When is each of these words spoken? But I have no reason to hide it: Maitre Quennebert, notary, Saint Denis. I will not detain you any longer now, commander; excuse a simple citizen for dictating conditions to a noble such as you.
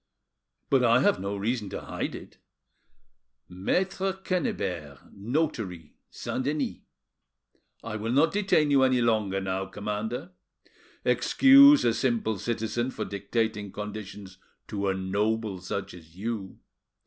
But 0.71 0.83
I 0.83 1.01
have 1.01 1.19
no 1.19 1.35
reason 1.37 1.69
to 1.69 1.81
hide 1.81 2.15
it: 2.15 2.39
Maitre 3.47 4.13
Quennebert, 4.13 5.13
notary, 5.13 5.93
Saint 6.09 6.43
Denis. 6.45 6.77
I 7.83 7.97
will 7.97 8.11
not 8.11 8.33
detain 8.33 8.71
you 8.71 8.81
any 8.81 8.99
longer 8.99 9.39
now, 9.39 9.67
commander; 9.67 10.31
excuse 11.05 11.85
a 11.85 11.93
simple 11.93 12.39
citizen 12.39 12.89
for 12.89 13.05
dictating 13.05 13.71
conditions 13.71 14.39
to 14.69 14.87
a 14.87 14.95
noble 14.95 15.59
such 15.61 15.93
as 15.93 16.15
you. 16.15 16.57